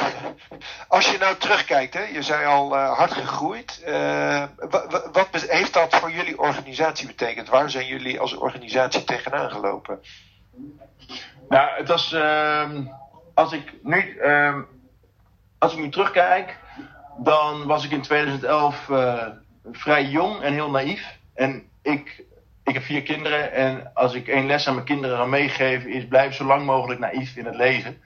[0.88, 3.84] als je nou terugkijkt, hè, je zei al hard gegroeid.
[4.56, 7.49] wat, wat heeft dat voor jullie organisatie betekend?
[7.49, 9.99] Waar zijn jullie als organisatie tegenaan gelopen?
[11.49, 12.13] Nou, het was.
[12.13, 12.86] Ehm,
[13.34, 14.17] als ik nu.
[14.17, 14.62] Ehm,
[15.58, 16.58] als ik nu terugkijk
[17.17, 19.28] dan was ik in 2011 uh, eh,
[19.71, 21.17] vrij jong en heel naïef.
[21.34, 22.23] En ik,
[22.63, 26.08] ik heb vier kinderen en als ik één les aan mijn kinderen ga meegeven is
[26.08, 28.01] blijf zo lang mogelijk naïef in het leven.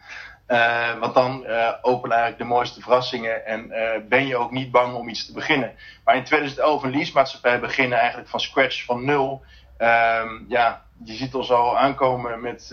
[0.48, 3.72] Uh, want dan uh, openen eigenlijk de mooiste verrassingen en
[4.10, 5.74] ben je ook niet bang om iets te beginnen.
[6.04, 9.44] Maar in 2011 een leasemaatschappij beginnen eigenlijk van scratch, van nul.
[9.78, 12.68] Ehm, ja, je ziet ons al aankomen met,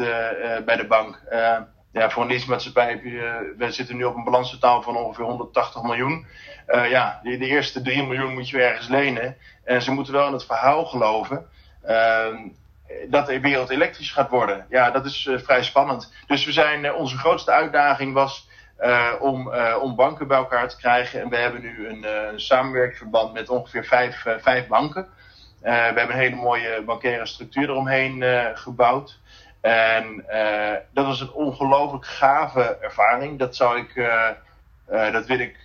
[0.64, 1.22] bij de bank
[1.96, 5.82] ja, voor een leasemaatschappij heb je, we zitten nu op een balanstotaal van ongeveer 180
[5.82, 6.26] miljoen.
[6.68, 9.36] Uh, ja, de, de, eerste 3 miljoen moet je ergens lenen.
[9.64, 11.46] En ze moeten wel in het verhaal geloven
[11.86, 12.26] uh,
[13.08, 14.66] dat de wereld elektrisch gaat worden.
[14.68, 16.12] Ja, dat is uh, vrij spannend.
[16.26, 18.48] Dus we zijn, onze grootste uitdaging was
[19.20, 21.20] om, om banken bij elkaar te krijgen.
[21.20, 25.08] En we hebben nu een, een samenwerkingsverband met ongeveer vijf, vijf banken.
[25.60, 29.18] we hebben een hele mooie bankaire structuur eromheen gebouwd.
[29.66, 33.38] En uh, dat was een ongelooflijk gave ervaring.
[33.38, 34.30] Dat zou ik, uh,
[34.90, 35.56] uh, dat wil ik,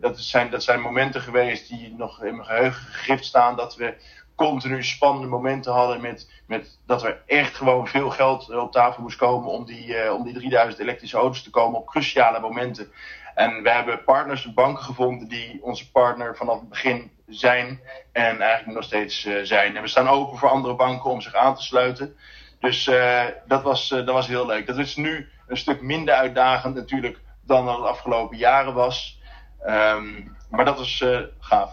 [0.00, 3.56] dat zijn, dat zijn momenten geweest die nog in mijn geheugen gegrift staan.
[3.56, 3.94] Dat we
[4.34, 9.16] continu spannende momenten hadden met, met dat er echt gewoon veel geld op tafel moest
[9.16, 12.92] komen om die, om die 3000 elektrische auto's te komen op cruciale momenten.
[13.34, 17.80] En we hebben partners, banken gevonden die onze partner vanaf het begin zijn
[18.12, 19.76] en eigenlijk nog steeds zijn.
[19.76, 22.16] En we staan open voor andere banken om zich aan te sluiten.
[22.60, 24.66] Dus uh, dat, was, uh, dat was heel leuk.
[24.66, 29.20] Dat is nu een stuk minder uitdagend natuurlijk dan dat het afgelopen jaren was.
[29.66, 31.72] Um, maar dat was uh, gaaf.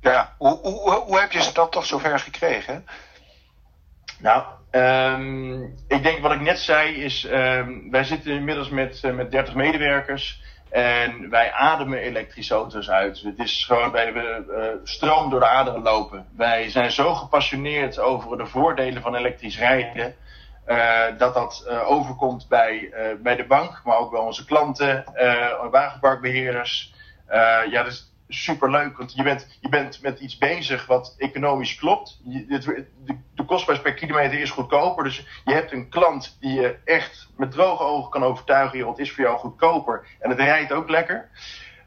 [0.00, 2.86] Ja, hoe, hoe, hoe heb je ze dan toch zover gekregen?
[4.18, 9.30] Nou, um, ik denk wat ik net zei is, um, wij zitten inmiddels met, met
[9.30, 10.41] 30 medewerkers.
[10.72, 13.20] En wij ademen elektrische auto's uit.
[13.20, 16.26] Het is gewoon, wij hebben uh, stroom door de aderen lopen.
[16.36, 20.14] Wij zijn zo gepassioneerd over de voordelen van elektrisch rijden.
[20.66, 25.04] Uh, dat dat uh, overkomt bij, bij de bank, maar ook bij onze klanten,
[25.70, 26.94] wagenparkbeheerders.
[27.70, 32.20] ja, dus superleuk, want je bent, je bent met iets bezig wat economisch klopt.
[32.24, 32.86] De,
[33.34, 37.50] de kostprijs per kilometer is goedkoper, dus je hebt een klant die je echt met
[37.50, 41.30] droge ogen kan overtuigen, joh, het is voor jou goedkoper en het rijdt ook lekker.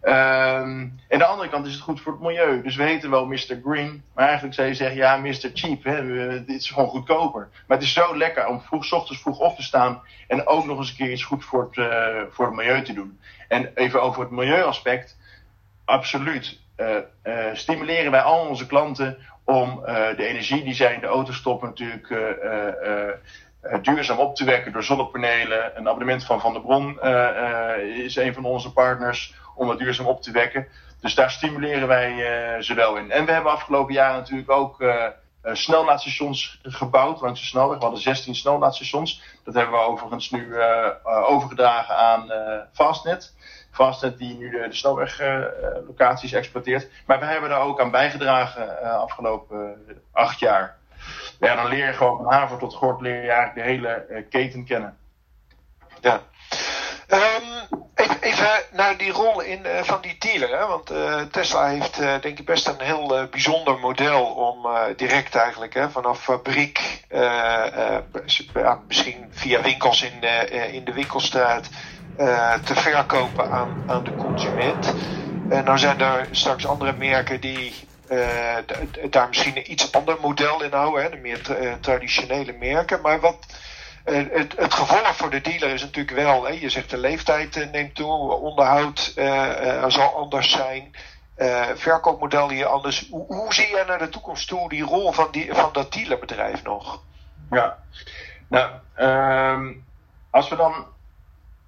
[0.07, 2.61] Um, en de andere kant is het goed voor het milieu.
[2.61, 3.59] Dus we heten wel Mr.
[3.63, 4.03] Green.
[4.13, 5.49] Maar eigenlijk zou je zeggen, ja, Mr.
[5.53, 5.83] Cheap.
[5.83, 7.49] Hè, dit is gewoon goedkoper.
[7.67, 10.01] Maar het is zo lekker om vroeg, ochtends vroeg op te staan.
[10.27, 12.93] En ook nog eens een keer iets goed voor het, uh, voor het milieu te
[12.93, 13.19] doen.
[13.47, 15.17] En even over het milieuaspect.
[15.85, 16.59] Absoluut.
[16.77, 19.81] Uh, uh, stimuleren wij al onze klanten om
[20.15, 22.07] de energie die zij in de auto stoppen natuurlijk
[23.81, 25.77] duurzaam op te wekken door zonnepanelen.
[25.77, 27.01] Een abonnement van Van der Bron
[28.03, 30.67] is een van onze partners om het duurzaam op te wekken.
[31.01, 33.11] Dus daar stimuleren wij ze wel in.
[33.11, 34.83] En we hebben afgelopen jaren natuurlijk ook
[35.43, 37.77] snellaadstations gebouwd langs de snelweg.
[37.77, 39.21] We hadden 16 snellaadstations.
[39.43, 40.55] Dat hebben we overigens nu
[41.03, 42.31] overgedragen aan
[42.73, 43.33] Fastnet.
[43.75, 46.87] Fastnet die nu de, de snelweglocaties exploiteert.
[47.05, 50.77] Maar we hebben daar ook aan bijgedragen afgelopen acht jaar.
[51.39, 54.65] Ja, dan leer je gewoon van haver tot gort leer je eigenlijk de hele keten
[54.65, 54.97] kennen.
[56.01, 56.21] Ja.
[57.09, 60.59] Um, even, even, naar die rol in, van die dealer.
[60.59, 60.67] Hè?
[60.67, 60.91] Want
[61.31, 67.05] Tesla heeft denk ik best een heel bijzonder model om direct eigenlijk hè, vanaf fabriek,
[68.87, 70.21] misschien via winkels in,
[70.73, 71.69] in de winkelstraat,
[72.63, 74.95] te verkopen aan, aan de consument.
[75.49, 77.73] En nou zijn er straks andere merken die
[79.09, 81.09] daar misschien een iets ander model in houden, hè?
[81.09, 83.01] de meer tra traditionele merken.
[83.01, 83.37] Maar wat
[84.03, 87.95] het, het, gevolg voor de dealer is natuurlijk wel, hè, je zegt de leeftijd neemt
[87.95, 89.13] toe, onderhoud
[89.87, 90.95] zal anders zijn,
[91.75, 93.07] verkoopmodel hier anders.
[93.09, 97.01] Hoe, zie jij naar de toekomst toe die rol van, die, van dat dealerbedrijf nog?
[97.49, 97.77] Ja,
[98.47, 99.85] nou, um,
[100.29, 100.85] als we dan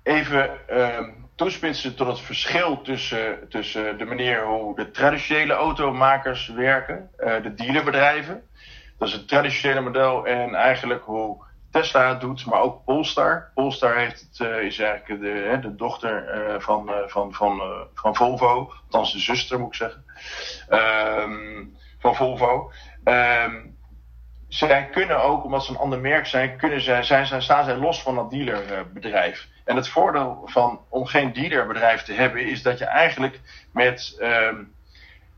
[0.08, 7.10] even um, toespitsen tot het verschil tussen, tussen de manier hoe de traditionele automakers werken,
[7.18, 8.44] de dealerbedrijven,
[8.98, 13.52] dat is het traditionele model en eigenlijk hoe Tesla doet, maar ook Polestar.
[13.54, 17.62] Polestar heeft het, uh, is eigenlijk de, de dochter uh, van, van, van,
[17.94, 20.04] van Volvo, althans de zuster moet ik zeggen,
[20.70, 22.72] um, van Volvo.
[23.04, 23.76] Um,
[24.48, 28.02] zij kunnen ook, omdat ze een ander merk zijn, kunnen zij, zijn, staan zij los
[28.02, 29.48] van dat dealerbedrijf.
[29.68, 33.40] En het voordeel van om geen dealerbedrijf te hebben, is dat je eigenlijk
[33.72, 34.18] met.
[34.22, 34.76] Um,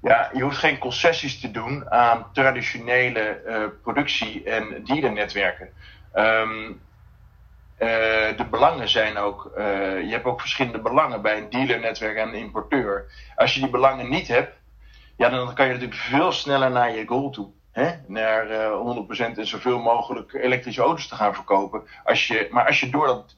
[0.01, 3.41] ja, je hoeft geen concessies te doen aan traditionele
[3.83, 5.69] productie- en dealernetwerken.
[6.15, 6.81] Um,
[7.79, 7.87] uh,
[8.37, 9.63] de belangen zijn ook, uh,
[10.01, 13.11] je hebt ook verschillende belangen bij een dealernetwerk en een importeur.
[13.35, 14.53] Als je die belangen niet hebt,
[15.17, 17.49] ja, dan kan je natuurlijk veel sneller naar je goal toe.
[17.71, 17.91] Hè?
[18.07, 18.97] Naar uh,
[19.33, 21.83] 100% en zoveel mogelijk elektrische auto's te gaan verkopen.
[22.03, 23.35] Als je, maar als je door dat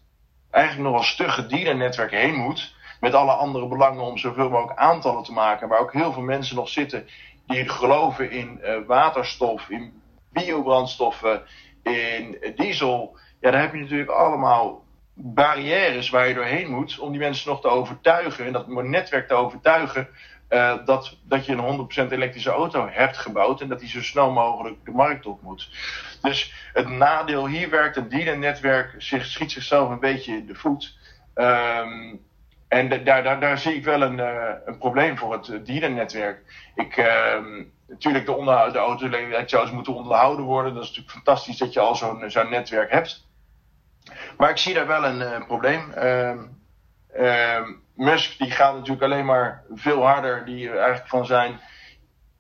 [0.52, 5.32] eigenlijk nogal stugge dealernetwerk heen moet, met alle andere belangen om zoveel mogelijk aantallen te
[5.32, 7.08] maken, waar ook heel veel mensen nog zitten
[7.48, 11.44] die geloven in uh, waterstof, in biobrandstoffen,
[11.84, 14.84] in diesel, ja, daar heb je natuurlijk allemaal
[15.14, 19.34] barrières waar je doorheen moet om die mensen nog te overtuigen en dat netwerk te
[19.34, 20.08] overtuigen
[20.52, 24.32] uh, dat, dat je een 100% elektrische auto hebt gebouwd en dat die zo snel
[24.32, 25.70] mogelijk de markt op moet.
[26.22, 30.98] Dus het nadeel hier werkt het dealernetwerk zich, schiet zichzelf een beetje de voet.
[31.36, 32.22] Um,
[32.68, 36.70] en daar, daar, daar zie ik wel een, uh, een probleem voor het dealernetwerk.
[36.76, 37.06] Ik, uh,
[37.88, 40.74] natuurlijk, de, onder, de auto moeten onderhouden worden.
[40.74, 43.28] Dat is natuurlijk fantastisch dat je al zo'n zo'n netwerk hebt.
[44.38, 45.94] Maar ik zie daar wel een probleem.
[45.98, 50.46] Uh, Musk die gaat natuurlijk alleen maar veel harder.
[50.46, 51.60] Die eigenlijk van zijn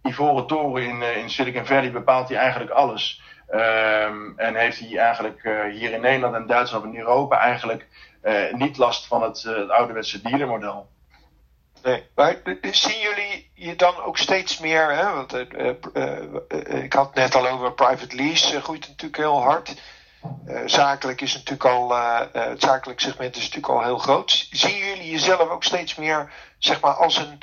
[0.03, 3.21] ivoren toren in, uh, in Silicon Valley bepaalt hij eigenlijk alles.
[3.53, 7.87] Um, en heeft hij eigenlijk uh, hier in Nederland en Duitsland en Europa eigenlijk
[8.23, 10.89] uh, niet last van het, ouderwetse dealermodel.
[11.83, 15.33] Nee, maar zien jullie je dan ook steeds meer, hè, want
[16.83, 19.81] ik had het net al over private lease, groeit natuurlijk heel hard.
[20.65, 21.95] Zakelijk is natuurlijk al,
[22.31, 24.47] het zakelijk segment is natuurlijk al heel groot.
[24.51, 27.39] Zien jullie jezelf ook steeds meer, zeg maar, als een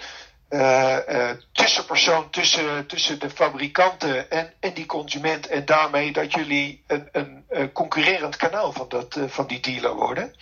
[1.53, 7.09] tussenpersoon tussen, tussen de fabrikanten en, en die consument en daarmee dat jullie een,
[7.49, 10.35] een, concurrerend kanaal van, dat, van die dealer worden?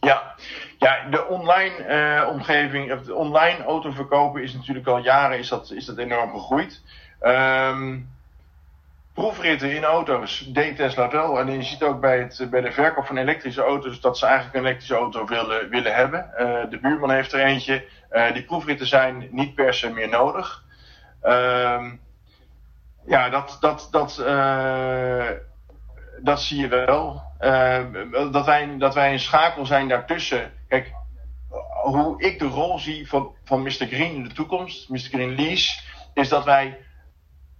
[0.00, 0.34] Ja,
[0.78, 5.84] ja de online omgeving, of de online autoverkopen is natuurlijk al jaren is dat, is
[5.84, 6.82] dat enorm gegroeid.
[7.22, 8.13] Um,
[9.14, 11.38] proefritten in auto's deed Tesla wel.
[11.38, 14.56] En je ziet ook bij, het, bij de verkoop van elektrische auto's dat ze eigenlijk
[14.56, 16.30] een elektrische auto willen, willen hebben.
[16.38, 17.84] Uh, de buurman heeft er eentje.
[18.12, 20.64] Uh, die proefritten zijn niet per se meer nodig.
[21.22, 22.00] Um,
[23.06, 24.22] ja, dat, dat, dat,
[26.22, 27.22] dat zie je wel.
[28.30, 30.52] Dat, wij, dat wij een schakel zijn daartussen.
[30.68, 30.92] Kijk,
[31.82, 33.70] hoe ik de rol zie van, van Mr.
[33.70, 34.98] Green in de toekomst, Mr.
[34.98, 35.80] Green Lease,
[36.14, 36.78] is dat wij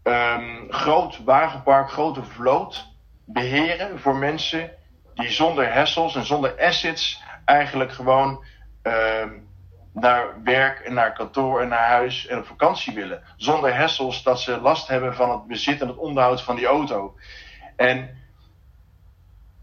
[0.04, 2.86] um, groot wagenpark, grote vloot
[3.24, 4.70] beheren voor mensen
[5.14, 8.44] die zonder hassles en zonder assets eigenlijk gewoon
[8.82, 9.48] um,
[9.92, 13.22] naar werk en naar kantoor en naar huis en op vakantie willen.
[13.36, 17.16] Zonder hassles dat ze last hebben van het bezit en het onderhoud van die auto.
[17.76, 18.22] En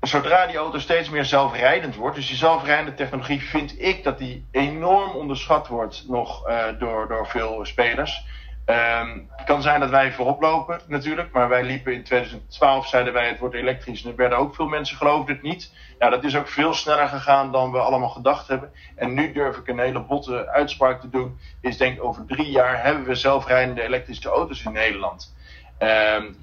[0.01, 4.47] zodra die auto steeds meer zelfrijdend wordt, dus die zelfrijdende technologie, vind ik dat die
[4.51, 8.25] enorm onderschat wordt nog uh, door, door veel spelers.
[8.65, 13.13] Um, het kan zijn dat wij voorop lopen natuurlijk, maar wij liepen in 2012, zeiden
[13.13, 15.73] wij het wordt elektrisch en er werden ook veel mensen geloofden het niet.
[15.99, 18.71] Nou, dat is ook veel sneller gegaan dan we allemaal gedacht hebben.
[18.95, 22.51] En nu durf ik een hele botte uitspraak te doen, is denk ik over drie
[22.51, 25.35] jaar hebben we zelfrijdende elektrische auto's in Nederland.
[25.79, 26.37] Um,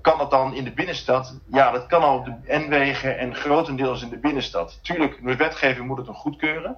[0.00, 1.38] kan dat dan in de binnenstad?
[1.46, 4.78] Ja, dat kan al op de N-wegen en grotendeels in de binnenstad.
[4.82, 6.76] Tuurlijk, de wetgeving moet het nog goedkeuren.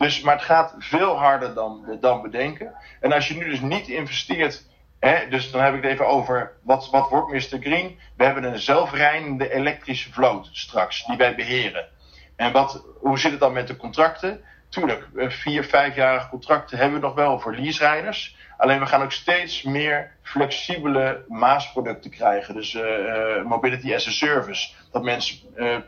[0.00, 2.74] Dus, maar het gaat veel harder dan, dan bedenken.
[3.00, 4.66] En als je nu dus niet investeert,
[5.00, 7.58] hè, dus dan heb ik het even over wat, wat wordt Mr.
[7.60, 7.98] Green?
[8.16, 11.88] We hebben een zelfrijdende elektrische vloot straks, die wij beheren.
[12.36, 14.40] En wat, hoe zit het dan met de contracten?
[14.68, 18.36] Tuurlijk, eh, vier, vijfjarige contracten hebben we nog wel voor leaserijders.
[18.56, 22.54] Alleen we gaan ook steeds meer flexibele maasproducten krijgen.
[22.54, 24.72] Dus uh, mobility as a service.
[24.92, 25.38] Dat mensen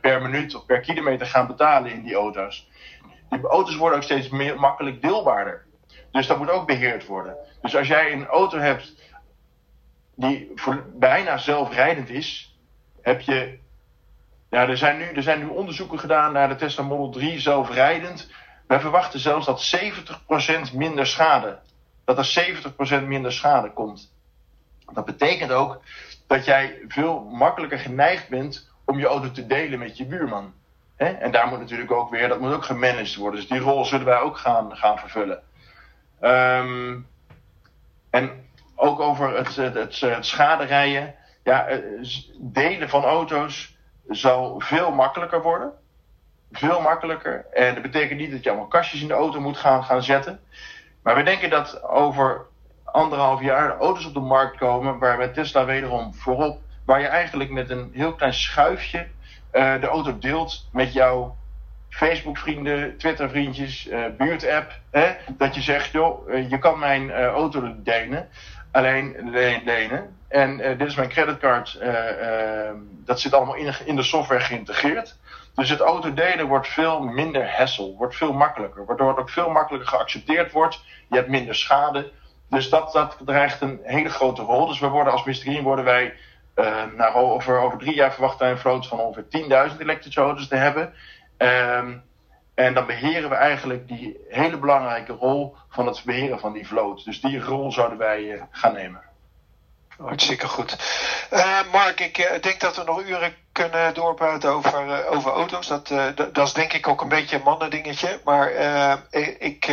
[0.01, 2.71] per minuut of per kilometer gaan betalen in die auto's.
[3.41, 5.65] Die auto's worden ook steeds meer makkelijk deelbaarder.
[6.11, 7.37] Dus dat moet ook beheerd worden.
[7.63, 8.95] Dus als jij een auto hebt
[10.15, 10.53] die
[10.95, 12.59] bijna zelfrijdend is,
[13.01, 13.59] heb je.
[14.51, 18.31] Ja, er zijn, nu, er zijn nu onderzoeken gedaan naar de Tesla Model 3 zelfrijdend.
[18.67, 19.75] Wij verwachten zelfs dat
[20.73, 21.59] 70% minder schade
[22.05, 24.13] dat er 70% minder schade komt.
[24.93, 25.83] Dat betekent ook
[26.27, 30.53] dat jij veel makkelijker geneigd bent om je auto te delen met je buurman.
[31.07, 33.41] En daar moet natuurlijk ook weer, dat moet ook gemanaged worden.
[33.41, 35.43] Dus die rol zullen wij ook gaan, gaan vervullen.
[36.21, 37.07] Um,
[38.11, 38.31] en
[38.75, 40.29] ook over het, het, het.
[41.45, 41.79] Ja, eh,
[42.39, 43.77] delen van auto's
[44.09, 45.73] zal veel makkelijker worden.
[46.53, 47.47] Veel makkelijker.
[47.53, 50.41] En dat betekent niet dat je allemaal kastjes in de auto moet gaan, gaan zetten.
[51.03, 52.47] Maar we denken dat over
[52.85, 57.51] anderhalf jaar auto's op de markt komen, waar met Tesla wederom voorop, waar je eigenlijk
[57.51, 59.07] met een heel klein schuifje
[59.53, 61.37] uh, de auto deelt met jouw
[61.89, 64.73] Facebook-vrienden, Twitter-vriendjes, uh, buurt-app.
[65.29, 68.29] Dat je zegt, joh, uh, je kan mijn auto delen,
[68.71, 69.31] alleen
[69.65, 70.17] lenen.
[70.29, 71.81] En dit is mijn creditcard,
[73.05, 75.17] dat zit allemaal in, in de software geïntegreerd.
[75.55, 78.85] Dus het autodelen wordt veel minder hassle, wordt veel makkelijker.
[78.85, 80.85] Waardoor het ook veel makkelijker geaccepteerd wordt.
[81.09, 82.11] Je hebt minder schade.
[82.49, 84.67] Dus dat, dat dreigt een hele grote rol.
[84.67, 85.23] Dus we worden als.
[85.25, 86.15] Green worden wij
[86.97, 90.57] nou, over, over drie jaar verwachten wij een vloot van ongeveer 10.000 elektrische auto's te
[90.57, 90.95] hebben.
[91.39, 92.03] Um,
[92.55, 97.05] en dan beheren we eigenlijk die hele belangrijke rol van het beheren van die vloot.
[97.05, 99.01] Dus die rol zouden wij uh, gaan nemen.
[99.99, 100.77] Hartstikke goed.
[101.33, 105.67] Uh, Mark, ik uh, denk dat we nog uren kunnen doorpraten over, over auto's.
[105.67, 105.89] Dat,
[106.33, 108.21] dat is denk ik ook een beetje een mannendingetje.
[108.25, 108.51] Maar
[109.39, 109.67] ik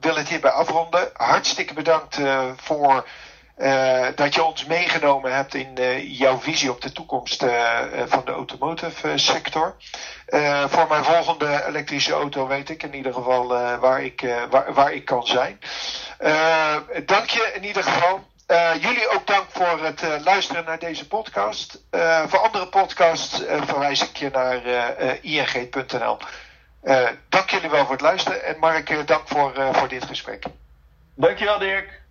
[0.00, 1.10] wil het hierbij afronden.
[1.12, 2.20] Hartstikke bedankt
[2.56, 3.06] voor
[4.14, 7.44] dat je ons meegenomen hebt in jouw visie op de toekomst
[8.06, 9.76] van de automotive sector.
[10.66, 13.48] voor mijn volgende elektrische auto weet ik in ieder geval
[13.80, 15.58] waar, ik, waar, waar ik kan zijn.
[17.06, 18.24] dank je in ieder geval.
[18.80, 21.82] Jullie ook dank voor het luisteren naar deze podcast.
[22.26, 24.62] Voor andere podcasts verwijs ik je naar
[25.22, 26.18] ing.nl.
[27.28, 28.44] dank jullie wel voor het luisteren.
[28.44, 30.44] En Mark, dank voor, voor dit gesprek.
[31.14, 32.04] Dankjewel Dirk.